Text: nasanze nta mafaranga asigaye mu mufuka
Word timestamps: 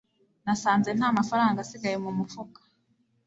nasanze 0.45 0.89
nta 0.97 1.07
mafaranga 1.17 1.57
asigaye 1.61 1.97
mu 2.03 2.11
mufuka 2.17 2.59